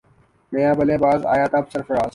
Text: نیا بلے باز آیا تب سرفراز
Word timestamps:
نیا 0.51 0.71
بلے 0.77 0.97
باز 0.97 1.25
آیا 1.33 1.45
تب 1.51 1.65
سرفراز 1.73 2.09